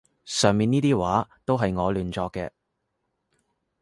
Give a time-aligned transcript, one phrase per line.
[0.25, 2.49] 上面呢啲話都係我亂作嘅